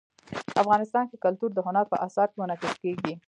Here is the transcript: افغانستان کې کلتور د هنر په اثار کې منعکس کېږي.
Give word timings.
افغانستان 0.61 1.03
کې 1.09 1.17
کلتور 1.25 1.49
د 1.53 1.59
هنر 1.67 1.85
په 1.91 1.97
اثار 2.05 2.27
کې 2.31 2.37
منعکس 2.41 2.73
کېږي. 2.83 3.13